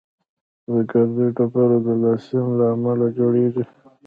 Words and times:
د 0.67 0.71
ګردو 0.89 1.25
ډبرې 1.35 1.77
د 1.85 1.87
کلسیم 2.01 2.45
له 2.59 2.65
امله 2.73 3.05
جوړېږي. 3.17 3.63